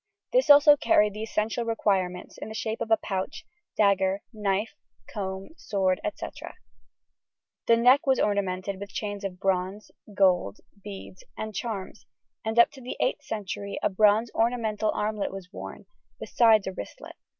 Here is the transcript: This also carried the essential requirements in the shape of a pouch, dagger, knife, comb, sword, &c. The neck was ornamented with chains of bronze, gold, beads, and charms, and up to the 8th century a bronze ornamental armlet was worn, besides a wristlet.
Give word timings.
This 0.33 0.49
also 0.49 0.75
carried 0.75 1.13
the 1.13 1.21
essential 1.21 1.63
requirements 1.63 2.35
in 2.39 2.47
the 2.47 2.55
shape 2.55 2.81
of 2.81 2.89
a 2.89 2.97
pouch, 2.97 3.45
dagger, 3.77 4.23
knife, 4.33 4.73
comb, 5.13 5.49
sword, 5.57 6.01
&c. 6.15 6.25
The 7.67 7.77
neck 7.77 8.07
was 8.07 8.19
ornamented 8.19 8.79
with 8.79 8.89
chains 8.89 9.23
of 9.23 9.39
bronze, 9.39 9.91
gold, 10.15 10.57
beads, 10.83 11.23
and 11.37 11.53
charms, 11.53 12.07
and 12.43 12.57
up 12.57 12.71
to 12.71 12.81
the 12.81 12.97
8th 12.99 13.21
century 13.21 13.77
a 13.83 13.89
bronze 13.91 14.31
ornamental 14.33 14.89
armlet 14.89 15.31
was 15.31 15.53
worn, 15.53 15.85
besides 16.19 16.65
a 16.65 16.71
wristlet. 16.71 17.15